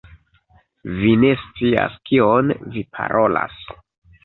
[1.01, 3.63] Vi ne scias kion vi parolas.